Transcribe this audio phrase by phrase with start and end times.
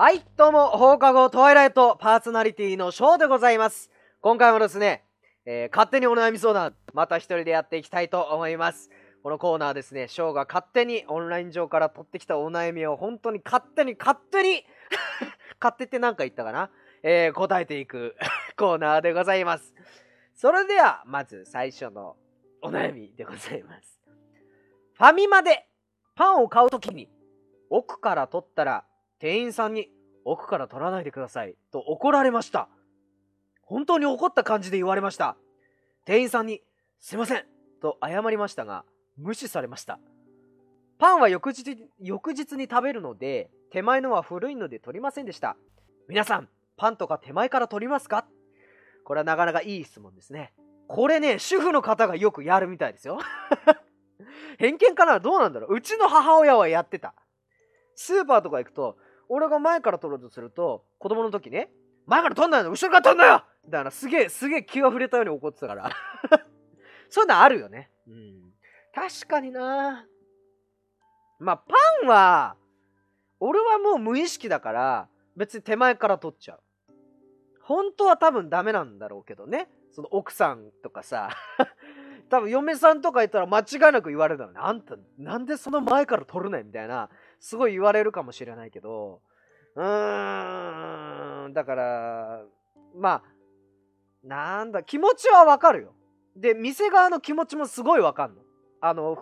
[0.00, 3.90] はい、どうも、放課後トワイライトパーソナリティのショーでございます。
[4.20, 5.02] 今回もですね、
[5.44, 8.90] えー勝手にお悩み相談、また一人でやっていきたいと思います。
[9.24, 14.64] このコーナーですね、ショーが勝手にオンライン上から取ってきたお悩みを本当に勝手に勝手に
[15.60, 16.70] 勝手って何か言ったかな、
[17.02, 18.14] えー答えていく
[18.56, 19.74] コーナーでございます。
[20.36, 22.16] それでは、まず最初の
[22.62, 24.00] お悩みでございます。
[24.94, 25.66] ファミマで
[26.14, 27.10] パンを買うときに
[27.68, 28.84] 奥から取ったら
[29.18, 29.88] 店員さんに
[30.24, 32.68] 奥から取らないでくださいと怒られました。
[33.62, 35.36] 本当に怒った感じで言われました。
[36.04, 36.62] 店員さんに
[37.00, 37.44] すいません
[37.80, 38.84] と謝りましたが
[39.16, 39.98] 無視されました。
[40.98, 45.56] パンは翌日翌日に食べるので手前のは古いので取りませんでした。
[46.08, 48.26] 皆さん、パンとか手前から取りますか？
[49.04, 50.52] これはなかなかいい質問ですね。
[50.86, 53.18] これね、主婦の方がよくやるみたいですよ。
[54.58, 55.20] 偏見かな？
[55.20, 55.74] どうなんだろう？
[55.74, 57.14] うちの母親はやってた。
[57.94, 58.96] スーパーとか行くと、
[59.28, 61.70] 俺が前から取ろうとすると、子供の時ね、
[62.06, 65.90] 前から取んないの後ろから取んなよみたいな、すげえ、すげえ気が触れたように怒ってたから。
[67.10, 67.90] そういうのあるよね。
[68.06, 68.54] うん。
[68.94, 70.06] 確かにな
[71.38, 72.56] まあ、パンは、
[73.40, 76.60] 俺はもう無意識だから、別に手前から取っちゃう。
[77.62, 79.68] 本当は多分ダメなんだろうけどね。
[79.92, 81.30] その奥さんとかさ、
[82.28, 84.60] 多分嫁さんとかいたら間違いなく言われるだろうね。
[84.62, 87.08] あんた、なんでその前から取るねんみたいな、
[87.40, 89.20] すごい言われるかもしれないけど、
[89.74, 92.42] うーん、だから、
[92.96, 93.22] まあ、
[94.22, 95.94] なんだ、気持ちはわかるよ。
[96.36, 98.42] で、店側の気持ちもすごいわかんの。
[98.80, 99.18] あの、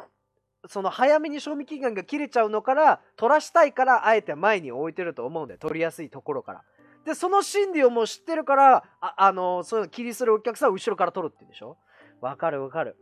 [0.69, 5.61] その早めに賞味期限が切れちゃうのから、取らしたいから、あえて前に置いてると思うんだよ。
[5.61, 6.63] 取りやすいところから。
[7.05, 11.77] で、その心理をもう知ってるから、あ、あの、そういうの気にするお客さんを後ろから取るって言うんでしょ？
[12.21, 12.97] わかるわかる。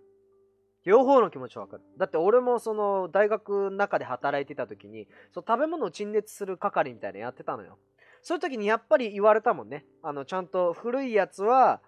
[0.84, 1.82] 両方の気持ちわかる。
[1.96, 7.78] だって俺もその大学の中で働いてた時に、そう食べ物を陳列する係みたいなのやってたのよ。
[8.22, 9.84] そういう時にやっぱり言われたもんね。
[10.02, 11.80] あの、ちゃんと古いやつは、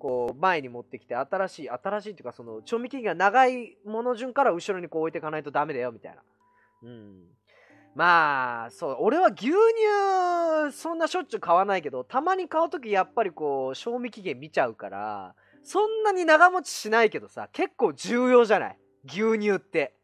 [0.00, 6.22] こう、前に持ってきて、新しい、新しいっていうか、その、賞味期限が長いもの順から後ろにこう置いていかないとダメだよ、みたいな。
[6.82, 7.24] うん。
[7.94, 15.34] まあ、そう、俺は牛乳、そんなしょっちゅう買わないけど、たまに買う時やっぱりこう、賞味期限見ちゃうから、
[15.66, 18.78] そんなに長持ちしないけどさ、結構重要じゃない？
[19.04, 19.96] 牛乳って。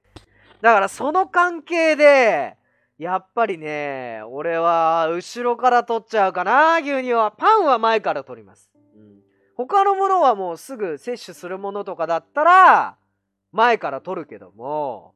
[0.60, 2.56] だからその関係で、
[2.98, 7.30] やっぱりね、俺は後ろから取っちゃうかな、牛乳は。
[7.30, 8.70] パンは前から取ります。
[8.96, 9.20] うん、
[9.56, 12.96] 他のものはもうすぐ摂取するものとかだったら、
[13.52, 15.14] 前から取るけども、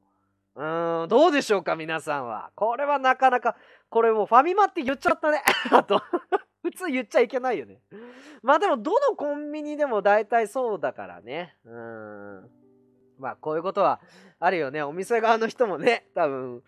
[0.55, 2.51] うーん、どうでしょうか、皆さんは。
[2.55, 3.57] これはなかなか、
[3.89, 5.43] これもうファミマって言っちゃったね。
[5.71, 6.19] あと、普
[6.77, 7.81] 通言っちゃいけないよね。
[8.43, 11.57] まあでも、どのコンビニでも大体そうだからね。
[11.65, 12.51] うん。
[13.19, 14.01] まあ、こういうことは
[14.39, 14.83] あるよね。
[14.83, 16.63] お店側の人もね、多分、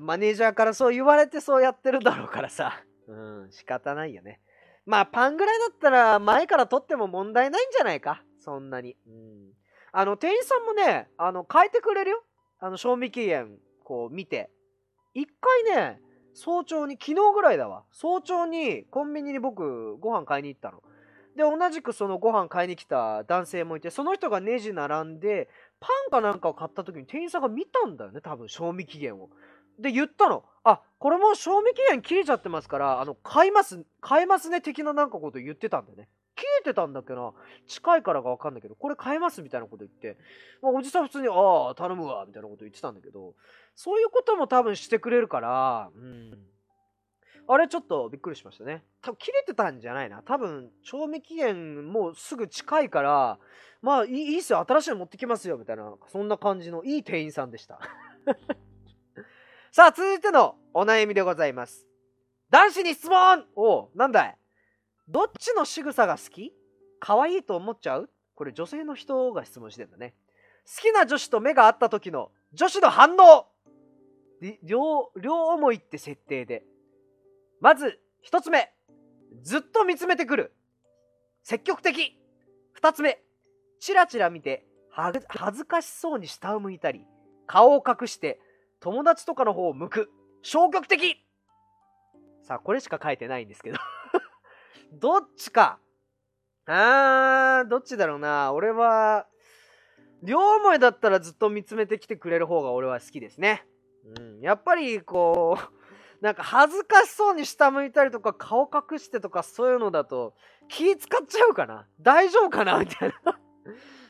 [0.00, 2.82] マネージャーからそう言われてそうやってるだろうからさ。
[3.08, 3.12] う
[3.46, 4.40] ん、仕方ないよね。
[4.86, 8.22] まあ、パンぐらいだったら前から取っても問題ないんじゃないか。
[8.38, 8.96] そんなに。
[9.06, 9.52] うん。
[9.92, 12.22] あの、店員さんもね、あの、変えてくれるよ。
[12.58, 14.50] あの、賞味期限、こう見て。
[15.14, 16.00] 一回ね、
[16.34, 17.84] 早朝に、昨日ぐらいだわ。
[17.92, 20.82] 早朝にコンビニに僕ご飯買いに行ったの。
[21.36, 25.48] で、同じくそのご飯買いに来た男性もいて、その人がネジ並んで、
[25.80, 29.30] パンかなんかを買った時に店員さんが見たんだよね、多分、賞味期限を。
[29.78, 30.44] で、言ったの。
[30.64, 36.08] あ、これも賞味期限切れちゃってますから、あの、買います、買えますね、的ななんかこと言ってたんだよね。
[36.40, 37.32] 切れてたんだっけな
[37.66, 40.18] 近いからかわかんないけど、これ買えますみたいなこと言って、
[40.62, 43.34] まあ、おじさん普通に、ああ、頼むわ、みたいなこと言ってたんだけど、
[43.74, 46.38] そういうことも多分してくれるから、うん。
[47.48, 48.84] あれちょっとびっくりしましたね。
[49.02, 50.22] 多分切れてたんじゃないな。
[50.22, 53.38] 多分、賞味期限もうすぐ近いから、
[53.82, 57.80] まあいいいいっすよ、新しいの持ってきますよ、みたいな、そんな感じのいい店員さんでした。
[59.72, 61.86] さあ、続いてのお悩みでございます。
[62.50, 64.38] 男子に質問お、なんだい
[65.10, 66.52] どっちの仕草が好き？
[67.00, 68.08] 可愛いと思っちゃう？
[68.36, 70.14] これ女性の人が質問してんだね。
[70.64, 73.46] 好きな女子と目が合った時の女子の反応
[74.62, 76.62] 両、両思いって設定で。
[77.60, 78.72] まず、一つ目。
[79.42, 80.54] ずっと見つめてくる。
[81.42, 82.18] 積極的。
[82.72, 83.20] 二つ目。
[83.80, 85.20] チラチラ見て、恥
[85.58, 87.04] ずかしそうに下を向いたり、
[87.46, 88.40] 顔を隠して、
[88.78, 90.10] 友達とかの方を向く。
[90.42, 91.16] 消極的
[92.42, 93.78] さあ、これしか書いてないんですけど。
[94.92, 95.78] どっちか。
[96.66, 98.52] あー、どっちだろうな。
[98.52, 99.26] 俺は、
[100.22, 103.66] 両思いだったらずっと見つめてきてくれる方が俺は好きですね。
[104.16, 105.80] うん、やっぱりこう、
[106.24, 110.34] なんか恥ずかしそうに下向いたりとか顔隠してとかそういうのだと
[110.68, 112.78] 気使っちゃうかな大丈夫かな？
[112.78, 113.40] みたいな。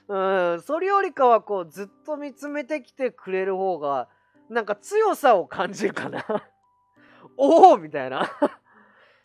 [0.55, 4.09] うん、それよりかはこうずっと見つめてきてくれる方が
[4.49, 6.25] なんか強さを感じるかな。
[7.37, 8.29] おおみたいな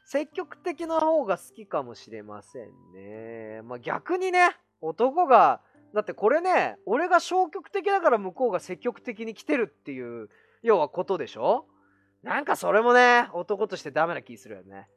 [0.05, 3.61] 積極的な方が好きかもしれませんね。
[3.63, 5.61] まあ逆にね、男が、
[5.93, 10.29] だってこれね、俺が消極的だから向こうが積極的に来てるっていう、
[10.61, 11.65] 要はことでしょ？
[12.21, 14.87] なんかそれもね、男としてダメな気するよね。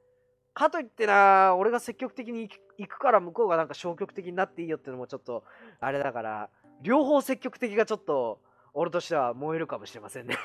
[0.55, 5.44] かといってな、俺が積極的に行くから向こうがなんか消極的になっていいよっていうのもちょっと、
[5.81, 6.50] あれだから、
[6.82, 8.40] 両方積極的がちょっと、
[8.75, 10.37] 俺としては燃えるかもしれませんね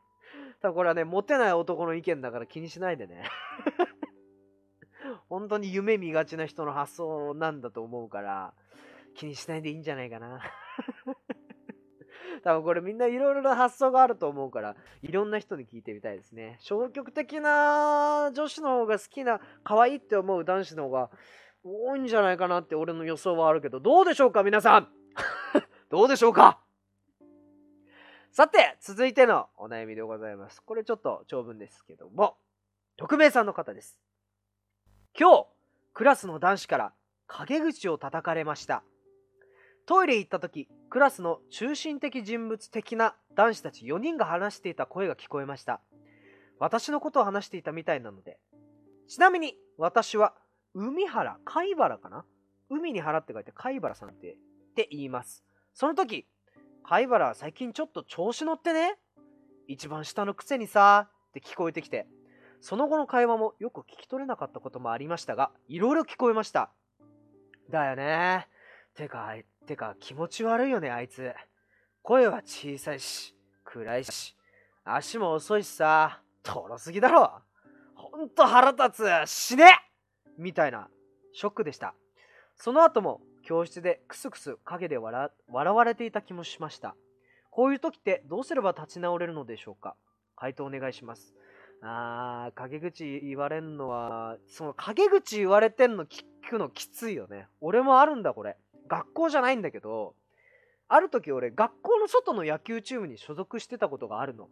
[0.60, 3.24] 多分これはね、モテない男の意見だから気にしないでね
[5.32, 8.52] 本当に夢見がちな人の発想なんだと思うから、
[9.14, 10.42] 気にしないでいいんじゃないかな
[12.44, 16.58] 多分これみんないろいろな発想があると思うから、いろんな人に聞いてみたいですね。
[16.60, 21.10] 消極的な女子の方が好きな、可愛いって思う男子の方が
[21.64, 24.92] 多いんじゃないかなって俺の予想はあるけど、どうでしょうか皆さん
[25.88, 26.60] どうでしょうか
[28.32, 30.62] さて、続いてのお悩みでございます。
[30.62, 32.36] これちょっと長文ですけども、
[32.98, 33.98] 匿名さんの方です。
[35.18, 35.46] 今日、
[35.92, 36.92] クラスの男子から
[37.26, 38.82] 陰口を叩かれました。
[39.84, 45.82] トイレ行った時、クラスの中心的人物的な男子たち4人が話していた声が聞こえました。
[46.58, 48.38] 私のことを話していたみたいなので。
[49.06, 50.32] ちなみに、私は、
[50.72, 52.24] 海原、貝原かな？
[52.70, 54.36] 海に原って書いて貝原さんって、っ
[54.74, 55.44] て言います。
[55.74, 56.26] その時、
[56.84, 58.96] 貝原最近ちょっと調子乗ってね？
[59.68, 62.06] 一番下のくせにさって聞こえてきて、
[62.62, 66.70] その後の会話もよく聞き取れなかったこともありましたが、いろいろ聞こえました。
[67.68, 68.46] だよね。
[68.94, 69.34] てか、
[69.66, 71.34] てか気持ち悪いよね、あいつ。
[72.02, 74.36] 声は小さいし、暗いし、
[74.84, 77.32] 足も遅いしさ、とろすぎだろ。
[77.96, 79.66] ほんと腹立つ、死ね
[80.38, 80.88] みたいな、
[81.32, 81.94] ショックでした。
[82.54, 86.94] その後も教室でクスクス陰で笑われていた気もしました。
[87.50, 89.96] こういう時ってどうすれば立ち直れるのでしょうか？
[90.36, 91.34] 回答お願いします。
[91.82, 97.48] あー、陰口言われんのは、その陰口言われてんの聞くのきついよね。
[97.60, 98.56] 俺もあるんだ、これ。
[98.88, 100.14] 学校じゃないんだけど、
[100.88, 104.48] ある時俺、学校の外の野球チームに所属してたことがあるの。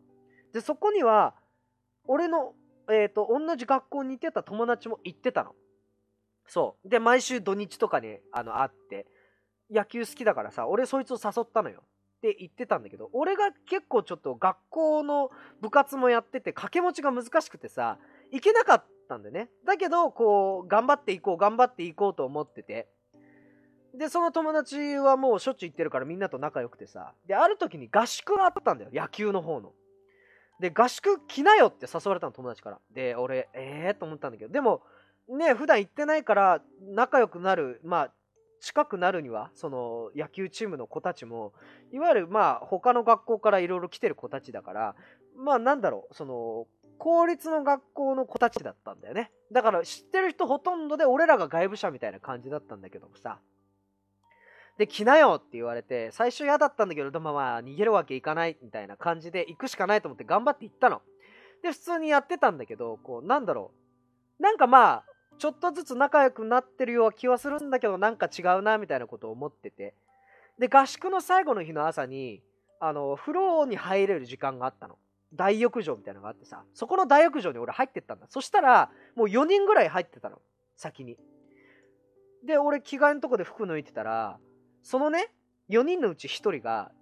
[0.53, 1.35] で、そこには、
[2.05, 2.55] 俺の、
[2.91, 5.55] えっ、ー、と、同じ学校に行ってた友達も行ってたの。
[6.49, 6.89] そう。
[6.89, 9.07] で、毎週土日とかに、あの、会って、
[9.71, 11.85] 野球好きだからさ、俺そいつを誘ったのよ。
[12.21, 15.31] って言ってたんだけど、俺が結構ちょっと学校の
[15.63, 17.99] 部活もやってて、掛け持ちが難しくてさ、
[18.31, 19.49] 行けなかったんだよね。
[19.65, 22.89] だけど、こう、頑張っていこう、頑張っていこうと思ってて。
[23.95, 27.15] で、その友達はもうしょっちゅう行ってるからみんなと仲良くてさ。
[27.27, 28.91] で、ある時に合宿があったんだよ。
[28.93, 29.73] 野球の方の。
[30.61, 32.81] で、合宿来なよって誘われたの、友達から。
[32.93, 34.83] で、俺、ええー、と思ったんだけど、でも、
[35.29, 38.13] ね、普段行ってないから仲良くなる、まあ、
[38.61, 41.53] 近くなるには、その野球チームの子たちも、
[41.93, 44.95] いわゆるまあ他の学校からいろいろ来てる子たちだから、
[45.37, 46.67] まあなんだろう、その、
[46.99, 49.33] 公立の学校の子たちだったんだよね。
[49.51, 53.41] だから知ってる人ほとんどで俺らが外部者みたいな感じだったんだけどもさ。
[54.77, 61.01] で、来なよって言われて、最初嫌だったんだけど、でもまあ逃げるわけいかないみたいな感じで行くしかないと思って頑張って行ったの。
[61.63, 63.73] で、普通にやってたんだけど、こう、なんだろ
[64.39, 64.43] う。
[64.43, 65.05] なんかまあ、
[65.41, 69.95] ちょっとずつ仲良くなってるような気はするんだけど、なんか違うな、みたいなことを思ってて。
[70.59, 72.43] で、合宿の最後の日の朝に、
[72.79, 74.99] あの、風呂に入れる時間があったの。
[75.33, 78.27] 大浴場みたいなのがあってさ、そこの大浴場に俺入ってったんだ。
[78.29, 80.43] そしたら、もう4人ぐらい入ってたの。
[80.77, 81.17] 先に。
[82.45, 84.39] で、俺着替えのとこで服脱いでたら、
[84.83, 85.33] そのね、
[85.71, 86.93] 4人のうち1人が、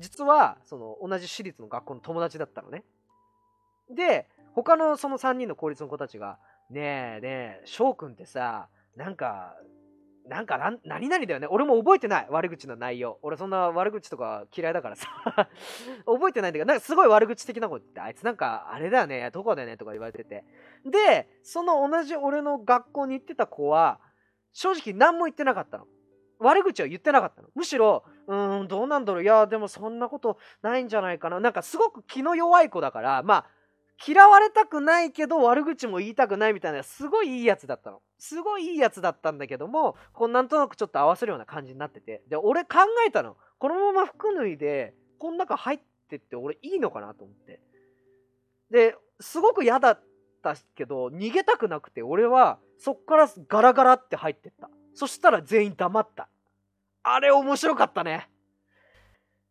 [0.00, 2.84] 実は、その、同じ私立の学校の友達だったのね。
[3.88, 6.38] で、他のその3人の公立の子たちが、
[6.70, 9.54] ねえねえ、翔くんってさ、なんか、
[10.28, 11.46] なんかな、何々だよね。
[11.48, 12.26] 俺も覚えてない。
[12.30, 13.18] 悪口の内容。
[13.22, 15.06] 俺そんな悪口とか嫌いだからさ。
[16.04, 20.44] 覚えてないんだけど、なんかすごい悪口的なこと言って、あいつなんか、あれだよね、どこだよね、とか言われてて。
[20.84, 24.00] で、その同じ俺の学校に行ってた子は、
[24.52, 25.86] 正直何も言ってなかったの。
[26.38, 27.48] 悪口は言ってなかったの。
[27.54, 29.22] むしろ、うーん、どうなんだろう。
[29.22, 31.38] いや、でもそんなことないんじゃないかな。
[31.38, 33.46] なんかすごく気の弱い子だから、まあ、
[34.04, 38.02] 嫌われたくないけど悪口も言いたくないみたいなすごいいいやつだったの。
[38.18, 42.22] すごいいいやつだったんだけども、こうなんとなくちょっと合わせるような感じになってて。
[42.28, 43.36] で、俺考えたの。
[43.58, 47.60] このまま服脱いで、この中入ってって俺いいのかなと思って。
[48.70, 50.02] で、すごく嫌だっ
[50.42, 54.68] たけど、逃げたくなくて、俺はそっからガラガラって入ってった。
[54.94, 56.28] そしたら全員黙った。
[57.02, 58.28] あれ面白かったね。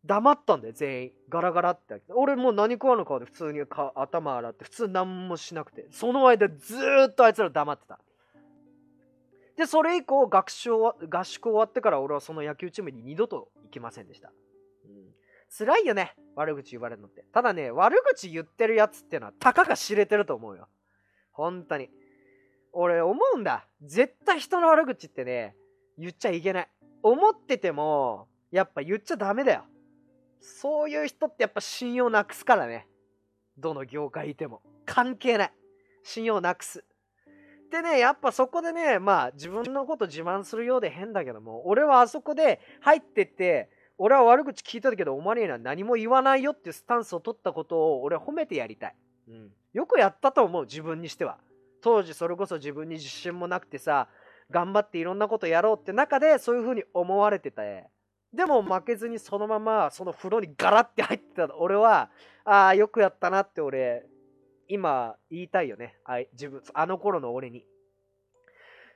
[0.06, 1.12] 黙ったんだよ、全員。
[1.28, 2.00] ガラガラって。
[2.10, 3.60] 俺もう何食わぬ顔で普通に
[3.94, 5.86] 頭洗って、普通何もしなくて。
[5.90, 8.00] その間ずーっとあいつら黙ってた。
[9.56, 14.30] で、それ以降、合宿合宿終わってから俺はその野球チームに二度と行きませんでした。
[14.84, 15.14] うん、
[15.48, 20.68] 辛いよね悪口言われるのってただね悪口言ってるやつってのはたかが知れてると思うよ
[21.32, 21.88] 本当に
[22.72, 25.56] 俺思うんだ絶対人の悪口ってね
[25.98, 26.68] 言っちゃいけない
[27.02, 29.64] 思っててもやっぱ言っちゃダメだよ
[30.40, 32.86] そういう人ってやっぱ信用なくすからね。
[33.58, 34.62] どの業界いても。
[34.84, 35.52] 関係ない。
[36.02, 36.84] 信用なくす。
[37.70, 48.94] でねやっぱそこでねまあ自分のこと自慢するようで変だけども俺はあそこで入ってって俺は悪口聞いたけどお前には何も言わないよっていうスタンスを取ったことを俺は褒めてやりたい、
[49.28, 51.38] うん、よくやったと思う自分にしては。
[51.82, 54.08] 当時それこそ自分に自信もなくてさ
[54.50, 57.84] 頑張っていろんなことやろうって中でそういう風に思われてて。
[58.36, 61.56] でも負けずにそのままその風呂にガラって入ってた。
[61.56, 62.10] 俺は
[62.44, 64.06] ああよくやったなって俺
[64.68, 65.96] 今言いたいよね。
[66.04, 67.64] あ自分あの頃の俺に。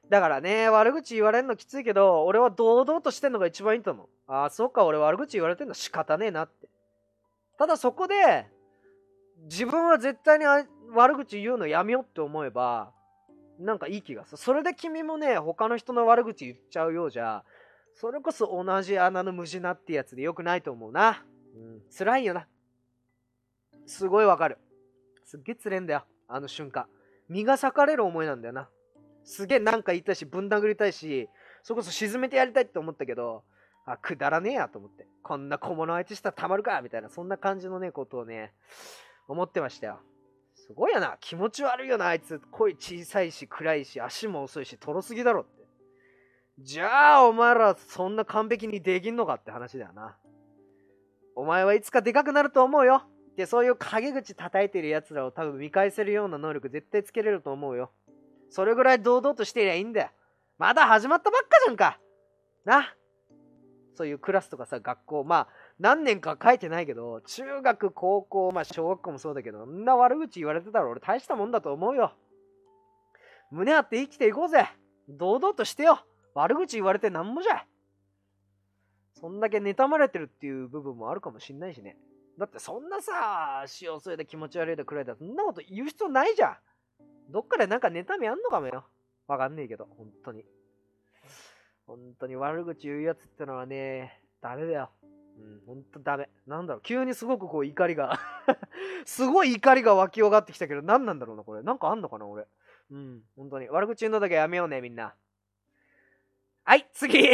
[0.09, 4.09] だからね悪口言われるのきついけど俺は堂々としてんのが一番いいと思う。
[4.27, 6.69] ああそっか俺悪口言われてんの仕方ねえなって。
[7.59, 8.47] ただそこで
[9.45, 10.45] 自分は絶対に
[10.93, 12.93] 悪口言うのやめようって思えば
[13.59, 14.37] なんかいい気がする。
[14.37, 17.45] それで君もね他の人の悪口言っちゃうようじゃ
[17.95, 21.25] それこそ同じ穴の無地なってやつでよくないと思うな。
[21.55, 21.83] うん。
[21.97, 22.47] 辛いよな。
[23.87, 24.59] すごいわかる。
[25.25, 26.05] すっげえつれんだよ。
[26.29, 26.87] あの瞬間。
[27.29, 28.69] 身が裂かれる思いなんだよな。
[29.25, 31.29] すげえなんか言いたいしぶん殴りたいし
[31.63, 33.45] それこそ沈めてやりたいって思ったけど
[33.85, 35.07] あくだらねえやと思って。
[35.23, 38.53] こんな小物相手したらたまるかみたいなそんな感じのねことをね
[39.29, 40.01] 思ってましたよ。
[40.55, 41.17] すごいよな。
[41.21, 42.41] 気持ち悪いよなあいつ。
[42.51, 45.60] 声小さいし暗いし足も遅いしとろすぎだろって。
[46.63, 50.17] じゃあお前らそんな完璧にできんのかって話だよな。
[51.35, 53.03] お前はいつかでかくなると思うよ。
[53.37, 57.91] でそういう陰口叩いてる奴らを多分見返せるような能力絶対つけれると思うよ。
[58.51, 60.11] それぐらい堂々としてりゃいいんだよ。
[60.59, 61.99] まだ始まったばっかじゃんか。
[62.67, 62.95] な。
[63.95, 65.25] そういうクラスとかさ学校。
[65.25, 65.49] まあ
[65.79, 72.13] 何年か書いてないけど中学高校まあ小学校もそうだけどんな悪口言われてたら俺大したもんだと思うよ。
[73.51, 74.69] 胸張って生きていこうぜ。
[75.09, 76.01] 堂々としてよ。
[76.35, 77.65] 悪口言われてなんもじゃ
[79.15, 81.97] そんだけ妬まれてるっていう部分もあるかもしんないしね
[82.39, 86.57] だってそんなさ塩添えで気持ち悪いでくらいだそんなこと言う必要ないじゃん
[87.31, 88.85] どっかでなんか妬みあんのかもよ
[89.27, 90.45] わかんねえけど本当に
[91.87, 94.91] 本当に悪口言うやつってのはねダメだよ
[95.41, 96.29] うん、ほんとダメ。
[96.47, 98.19] なんだろう、急にすごくこう怒りが
[99.07, 101.63] すごい怒りが湧き上がってきたけど、何なんだろうな、これ。
[101.63, 102.47] なんかあんのかな、俺。
[102.91, 103.69] うん、本当に。
[103.69, 105.15] 悪口言うのだけやめようね、みんな。
[106.71, 107.31] はい、次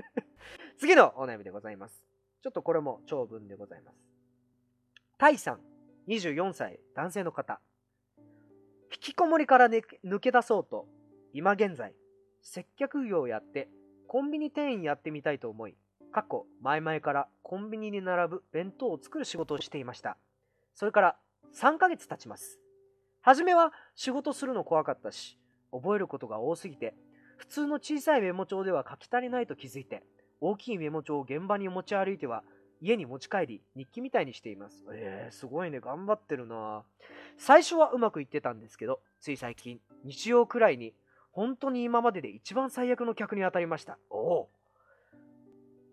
[0.80, 2.06] 次のお悩みでございます。
[2.40, 3.98] ちょっとこれも長文でございます。
[5.18, 5.60] タイさん、
[6.08, 7.60] 24歳、男性の方。
[8.90, 10.88] 引きこもりから、抜け出そうと、
[11.34, 11.94] 今現在、
[12.40, 13.68] 接客業をやって、
[14.06, 15.76] コンビニ店員やってみたいと思い、
[16.10, 20.16] 過去前々からコンビニに並ぶ弁当を作る仕事をしていました。
[20.72, 21.18] それから
[21.52, 22.58] 3ヶ月経ちます。
[23.20, 25.38] 初めは仕事するの怖かったし、
[25.70, 26.94] 覚えることが多すぎて、
[27.36, 30.02] 普通の小さいメモ帳では書き足りないと気づいて、
[30.40, 32.42] 大きいメモ帳を現場に持ち歩いては、
[32.80, 34.84] 家に持ち帰り、日記みたいにしています。
[34.92, 36.84] えー、すごいね、頑張ってるな
[37.38, 40.94] 最初はうまくいってたんですけど、つい最近、日曜くらいに、
[41.30, 43.98] 本当に今までで一番最悪の客に当たりました。
[44.10, 44.48] おお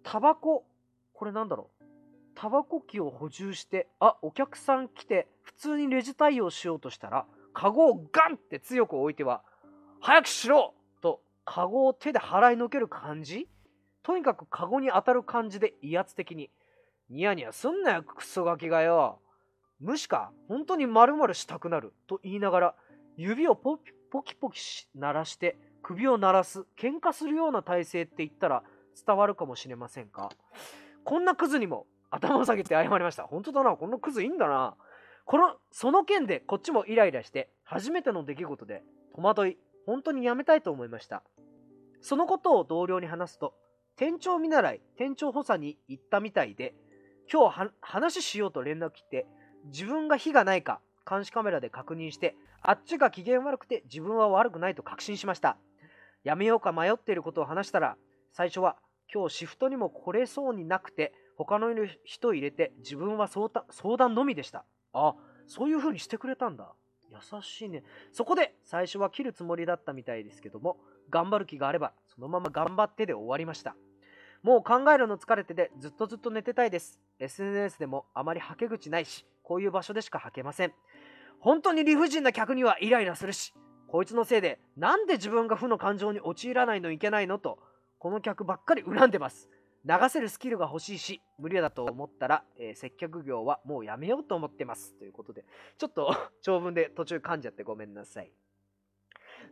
[0.03, 0.65] タバコ、
[1.13, 1.83] これなんだろう。
[2.35, 9.43] タバコ機を補充して、あ、お客さん来て、普通にレジ対応しようとしたら、カゴをガンって強く置いては、
[10.01, 10.73] 早くしろ、
[11.45, 13.47] カゴを手で払いのける感じ？
[14.01, 16.49] とにかくカゴに当たる感じで威圧的に。
[17.09, 19.19] ニヤニヤすんなよ、クソガキがよ。
[19.79, 21.93] 無視か、本当に丸々したくなる。
[22.07, 22.75] と言いながら、
[23.17, 24.59] 指をポキポキポキ
[24.95, 28.63] 鳴らして、首を鳴らす、喧嘩するような体勢って言ったら、
[29.05, 30.29] 伝わるかもしれませんか？
[31.03, 33.23] こんなクズにも頭を下げて謝りました。
[33.23, 34.75] 本当だな、このクズいいんだな。
[35.25, 38.83] この、その件でこっちもイライラして、初めての出来事で
[39.15, 41.23] 戸惑い、本当にやめたいと思いました。
[42.03, 43.55] そのことを同僚に話すと、
[43.95, 46.75] 店長見習い、店長補佐に行ったみたいで、
[47.31, 49.25] 今日話しようと連絡来て、
[49.65, 55.57] 自分が非がないか監視カメラで確認して、あっちが機嫌悪くて自分は悪くないと確信しました。
[56.25, 57.95] やめようか迷っていることを話したら、
[58.33, 58.75] 最初は
[59.13, 61.69] 今日シフトにも来れそうになくて他の
[62.03, 63.49] 人入れて自分は相
[63.97, 64.65] 談のみでした。
[64.91, 65.15] あ
[65.47, 66.73] そういう風にしてくれたんだ。
[67.11, 67.83] 優しいね。
[68.11, 70.77] そこで最初は切るつもりだったみたいですけども
[71.13, 73.75] 頑張る気があればそのまま頑張ってで終わりました
[74.41, 80.73] もう考えるの疲れててずっとずっと寝てたいです SNS でもあまりはけ口ないしこういう場所でしかはけません
[81.39, 83.53] 本当に理不尽な客にはイライラするし
[83.87, 87.59] こいつのせいでなんで自分が負の感情に陥らないのいけないのと
[88.03, 89.49] この客ばっかり恨んでます。
[89.85, 94.93] 流せるスキルが欲しいし、無理だと思ったら、えー、接客業はもうやめようと思ってます。
[94.95, 95.45] ということで、
[95.77, 98.31] ちょっと 長文で途中噛んじゃってごめんなさい。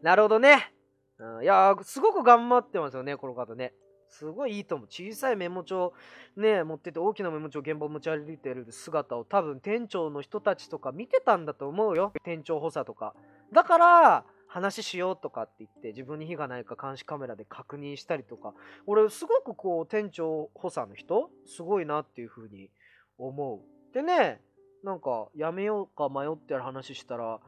[0.01, 0.73] なるほどね。
[1.21, 3.73] うん、いやすごく頑張ってますよね、この方ね。
[4.09, 4.87] すごいいいと思う。
[4.89, 5.93] 小さいメモ帳
[6.35, 12.11] ね、持ってて大きなメモ帳現場を持ち歩いてる姿を多分店長の人たちとか見てたんだと思うよ。
[12.23, 13.13] 店長補佐とか。
[13.53, 18.53] だから、話しようとかって言って自分に火がないか監視カメラで確認したりとか
[18.85, 22.69] 俺すごくこう店長補佐の人すごいなっていうふうに
[23.17, 24.41] 思うでね
[24.83, 27.39] なんかやめようか迷ってる話したら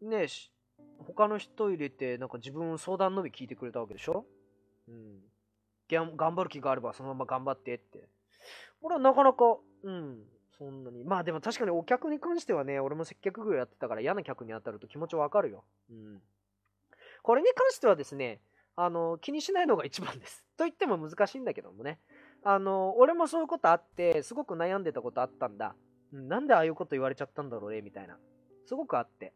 [0.00, 0.26] ね
[0.98, 4.24] 他の人入れてなんか自分相談のみ聞いてくれたわけでしょ？
[4.88, 5.22] うん
[5.88, 8.08] 頑張る気があればそのまま頑張ってって
[8.82, 10.22] 俺はなかなかうん
[10.58, 16.22] そんなにまあでも確かにお客に関してはね俺も接客業やってたから嫌な客に当たると気持ちわかるようん
[17.22, 18.40] これに関してはですね、
[18.76, 20.46] あの、気にしないのが一番です。
[20.56, 22.00] と言っても難しいんだけどもね。
[22.42, 25.74] あの、俺もそういうことあって、すごく悩んでたことあったんだ。
[26.12, 28.18] うんなんでああいうこと言われちゃったんだろうね、みたいな。
[28.66, 29.34] すごくあって。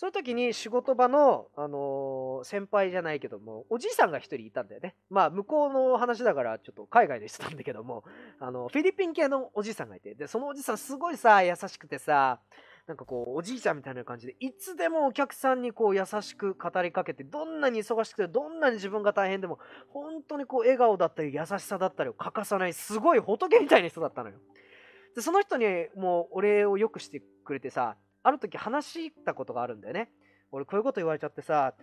[0.00, 4.94] そういう時に仕事場の、あのー、先輩じゃないけども、おじいさんが一人いたんだよね。
[5.10, 8.04] まあ、向こうの話だから、ちょっと海外でしてたんだけども、
[8.38, 12.40] あの、フィリピン系のおじいさんがいて、で、そのおじいさんすごいさ、優しくてさ、
[12.86, 19.58] なんかこう、おじいちゃんみたいな感じで、いつでもお客さんにこう、優しく語りかけて、どんなに忙しくて、どんなに自分が大変でも、
[19.90, 24.38] 本当にこう、笑顔だったり、優しさだったりを欠かさない、すごい仏みたいな人だったのよ。
[25.14, 30.10] で、その人にもう、お礼をよくしてくれてさ、ある時話したことがあるんだよね。
[30.52, 31.74] 俺、こういうこと言われちゃってさ、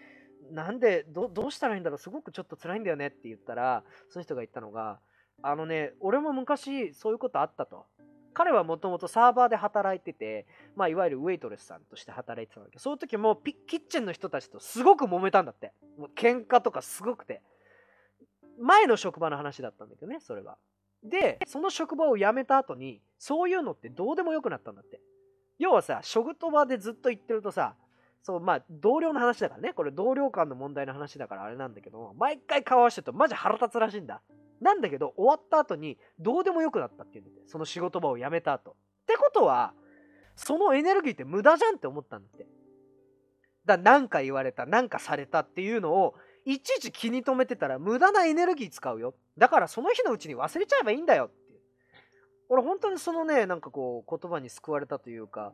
[0.51, 5.00] なんでど、どうしたらいいんだろう、すごくちょっと辛いんだよねって言ったら、その人が言ったのが、
[5.41, 7.86] あのね、俺も昔そういうことあったと。
[8.34, 15.74] 彼はもともとサーバーで働いてて、まあ、いわゆるウェイトレスさんとして働いてたんだけど、その時もキッチンの人たちとすごく揉めたんだって。
[15.98, 17.41] もう喧嘩とかすごくて。
[18.60, 20.58] 前の職場の話だったんだけどね、それは。
[21.03, 25.01] で、その職場を辞めた後に、そういうのってどうでもよくなったんだって。
[25.59, 27.75] 要はさ、職場でずっと言ってるとさ、
[28.21, 29.73] そう、まあ、同僚の話だからね。
[29.73, 34.21] これ同僚間の問題の話だからあれなんだけど毎回顔合わせるとマジ腹立つらしいんだ。
[34.62, 37.47] なんだけど、終わった後に、どうでもよくなったっていうんだって。
[37.47, 38.71] その仕事場を辞めた後。
[38.71, 38.73] っ
[39.05, 39.73] てことは、
[40.36, 42.47] そのエネルギーって無駄じゃんって思ったんだって。
[43.65, 49.13] だ何か言われた、何かされたっていうのを、いちいち気に留めてたら無駄なエネルギー使うよ。
[49.38, 51.29] だからその日のうちに忘れちゃえばいいんだよ。
[52.49, 55.53] 俺本当にそのね、なんかこう、言葉に救われたというか、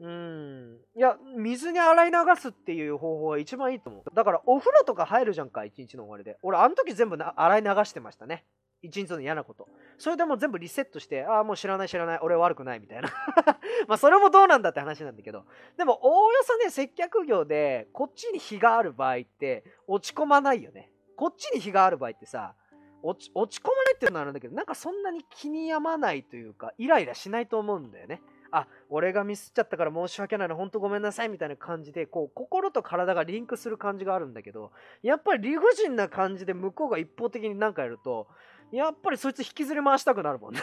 [0.00, 0.78] うん。
[0.96, 4.14] いや、水に洗い流すっていう方法は一番いいと思う。
[4.14, 6.38] だからお風呂とか入るじゃんか、一日の終わりで。
[6.42, 8.44] 俺、あの時全部洗い流してましたね。
[8.82, 9.68] 一日の嫌なこと。
[9.98, 13.10] それでも全部リセットして、ああ、もう知らない知らない、俺悪くないみたいな。
[13.86, 15.44] まあ、それもどうなんだって話なんだけど。
[15.76, 20.90] でも、おおよそね、接客業で、こっちに日がある場合って、落ち込まないよね。
[21.16, 22.54] こっちに日がある場合ってさ、
[23.02, 28.22] 落ち落ち込まないっていうのはあるんだけど、なんかそんなに気に病まないというか、イライラしないと思うんだよね。
[28.52, 38.26] あ俺がミスっちゃったから申し訳ないの本当ごめんなさいみたいな感じでこう心と体がリンクする感じがあるんだけどやっぱり理不尽な感じで向こうが一方的に何かやると
[38.72, 40.60] やっぱりそいつ引きずり回したくなるもんね。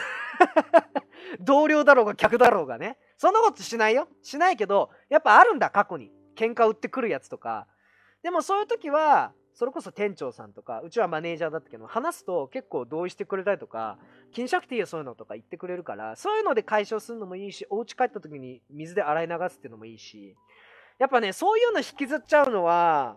[1.40, 2.98] 同僚だろうが客だろうがね。
[3.18, 4.08] そんなことしないよ。
[4.22, 6.12] しないけどやっぱあるんだ過去に。
[6.34, 7.66] 喧嘩売ってくるやつとか。
[8.22, 13.98] でもそういう時はそれこそ店長さんとかうちはマネージャーだったけど話すと結構同意してくれたりとか
[14.30, 20.36] 気にしなくていいよそういうのとか言ってくれるからそういうので解消するのもいいしお家帰った時に水で洗い流すっていうのもいいし
[21.00, 23.16] やっぱねそういうの引きずっちゃうのは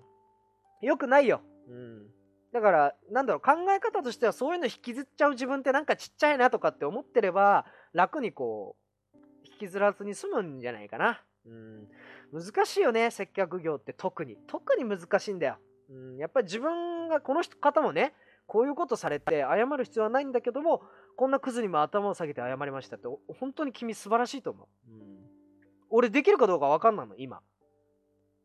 [0.81, 2.07] 良くないよ、うん、
[2.51, 8.75] だからなんだろう考え方としてはそういうの引きずっちゃう自分ってなんかちっちゃいなとかって思ってれば楽にこ
[9.13, 11.87] う引きずらずに済むんじゃないかな、うん、
[12.33, 14.39] 難しいよね接客業って特に。
[14.47, 15.59] 特に難しいんだよ。
[15.91, 18.13] うん、やっぱり自分がこの人方もね
[18.47, 20.81] こういうことされて謝る必要はないんだけども
[21.17, 23.07] こんなクズにも頭を下げて謝りましたって
[23.39, 25.17] 本当に君素晴らしいと思う、うん、
[25.89, 27.41] 俺できるかどうか分かんないの今。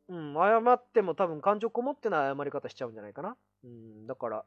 [0.09, 3.37] うん謝っても多分感情こもってない謝り方しちゃうんじゃないかな。
[3.65, 4.45] うんだから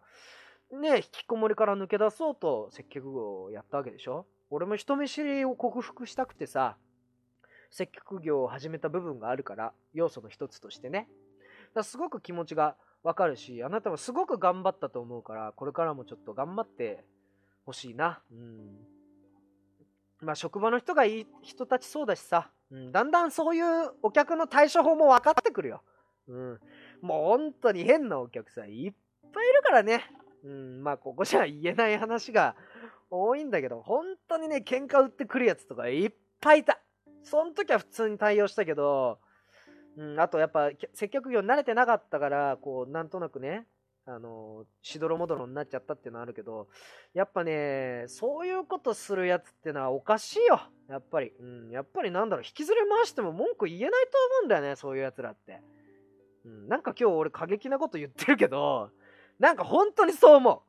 [0.72, 4.26] ね引きこもりから抜け出そうと接客業をやったわけでしょ。
[4.50, 6.78] 俺も人見知りを克服したくてさ
[7.70, 11.10] 接客業を始めた部分があるから要素の一つとしてね。
[11.76, 17.06] だすごく気持ちがわかるし、あなたもすごく頑張ったと思うから、これからもちょっと頑張って
[17.66, 18.22] ほしいな。
[18.32, 18.78] うん。
[20.22, 25.82] まあ、職場の人がいい人たちそうだしさ、うん、だんだんそういうお客の対処法も分かってくるよ。
[26.28, 26.60] うん。
[27.02, 28.94] もう本当に変なお客さんいっ
[29.34, 30.04] ぱいいるからね。
[30.44, 32.56] うん、まあ、ここじゃ言えない話が
[33.10, 36.80] 多いんだけど、本当にね、喧嘩売ってくるやつとかいっぱいいた。
[37.24, 39.20] その時は普通に対応したけど、
[40.00, 43.66] うん、あとやっぱ接客業慣れてなかったからこうなんとなくね
[44.06, 46.70] あのしどろもどろになっちゃったっていうのはあるけど
[47.14, 53.98] やっぱねそういうことするやつってのはおかしいよやっぱり、うん、やっぱりなんだろう引きずり回しても文句言えないと
[54.40, 55.60] 思うんだよねそういうやつらって、
[56.46, 58.90] うん、なんか今日俺過激なこと言ってるけど
[59.38, 60.64] なんか本当にそう思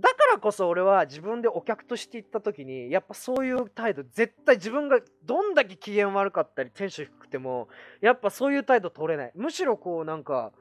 [0.00, 7.68] だからこそ俺は自分でお客として行った時にやっぱそういう態度絶対自分がどんだけ機嫌悪かったりテンション低くても
[8.00, 9.32] やっぱそういう態度取れない。
[9.34, 10.52] むしろこうなんか、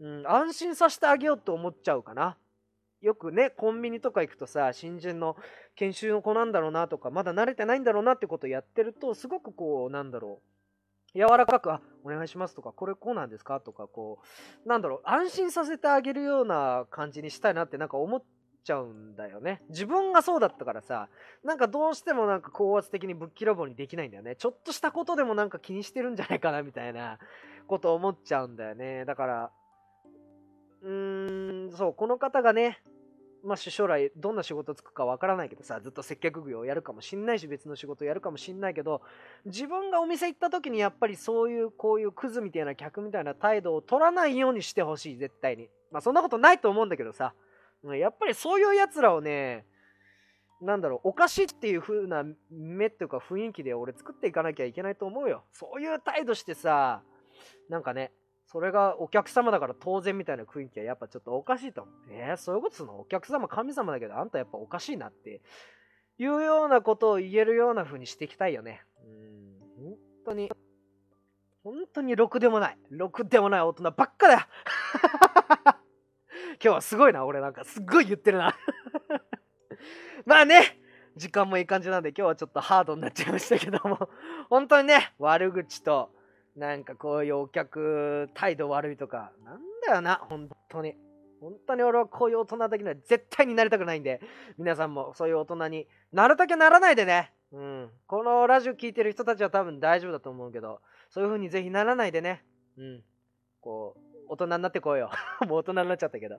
[0.00, 2.36] うん、安心させてあげようって思っちゃうかな。
[3.00, 5.36] よくねコンビニとか行くとさ新人の
[5.76, 10.50] 研修の子なんだろうなとかまだ慣れてないんだろうなってことをやってるとすごくこうなんだろう。
[11.12, 14.20] 柔らかく、あ、お願いしますとか、これこうなんですかとか、こ
[14.64, 18.22] う、なんだろう、安心させてあげるような感じにしたいなってなんか思っ
[18.62, 19.62] ちゃうんだよね。
[19.68, 21.08] 自分がそうだったからさ、
[21.44, 24.36] なんかどうしてもなんか高圧的にぶっきらぼうにできないんだよね。
[24.36, 27.18] ちょっとしたことでもなんか気にしてるんじゃないかなみたいな
[27.66, 29.04] こと思っちゃうんだよね。
[29.04, 29.50] だから、
[30.82, 32.80] うーん、そう、この方がね、
[33.42, 39.02] まあ、将来どんな仕事つくかわからないけどさずっと接客業をやるかもしんないし別の仕事やるかもしんないけど
[39.46, 47.32] 自分がお店行った時にやっぱりそういうこういうクズみたいな客みたいな態度を取らないようにしてほしい絶対にまあそんなことないと思うんだけどさ
[47.84, 49.66] やっぱりそういうやつらをね、
[50.60, 55.44] なんだろう、おかしいっていう風な目っていうか雰囲気で俺作っていかなきゃいけないと思うよ。
[55.52, 57.02] そういう態度してさ、
[57.70, 58.12] なんかね、
[58.44, 61.94] それがお客様だから当然みたいな雰囲気はやっぱちょっとおかしいと思う。
[62.10, 63.00] えー、そういうことするの？
[63.00, 65.40] お客様神様だけどあんたやっぱおかしいなって
[66.18, 68.82] いうようなことを言えるような風にしていきたいよね。
[69.78, 70.50] うん、本当に、
[71.62, 72.78] 本当にろくでもない。
[72.90, 74.40] ろくでもない大人ばっかだよ
[76.62, 78.54] 今日はすごいな、俺なんかすっごい言ってるな
[80.26, 80.78] まあね、
[81.16, 84.10] 時間もいい感じなんで今日はちょっとハードになっちゃいましたけども
[84.50, 86.10] 本当にね、悪口と、
[86.56, 90.96] なんかこういうお客態度悪いとか、なんだよな、本当に。
[91.40, 94.20] 本当に俺はこういう大人的には絶対になりたくないんで、
[94.58, 97.32] 皆さんもそういう大人になるだけならないでね。
[97.52, 97.90] うん。
[98.06, 102.44] このラジオ聞いてる人たちは多分大丈夫だと思うけど、そういう風にぜひならないでね。
[102.76, 103.04] うん。
[103.62, 105.10] こう、大人になってこうよ。
[105.46, 106.38] もう大人になっちゃったけど。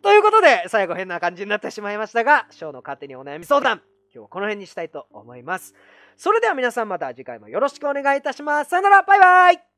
[0.00, 5.74] ということで、最後変な感じになってしまいましたが、ショーの勝手にお悩み相談、今日はこの辺にしたいと思います。
[6.16, 8.70] それでは皆さんまた次回もよろしくお願いいたします。
[8.70, 9.71] さよなら、バイバイ